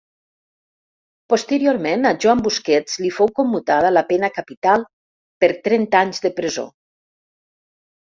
Posteriorment 1.33 2.07
a 2.13 2.13
Joan 2.25 2.41
Busquets 2.49 2.97
li 3.03 3.13
fou 3.19 3.31
commutada 3.41 3.95
la 3.95 4.05
pena 4.11 4.33
capital 4.41 4.89
per 5.45 5.55
trenta 5.71 6.05
anys 6.05 6.27
de 6.29 6.37
presó. 6.43 6.69